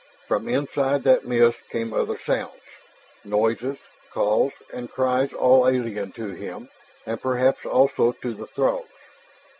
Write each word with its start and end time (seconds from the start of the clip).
From 0.27 0.47
inside 0.47 1.03
that 1.03 1.25
mist 1.27 1.59
came 1.69 1.93
other 1.93 2.17
sounds 2.17 2.59
noises, 3.23 3.77
calls, 4.09 4.51
and 4.73 4.89
cries 4.89 5.31
all 5.31 5.67
alien 5.69 6.11
to 6.13 6.29
him, 6.31 6.69
and 7.05 7.21
perhaps 7.21 7.67
also 7.67 8.11
to 8.11 8.33
the 8.33 8.47
Throgs. 8.47 8.87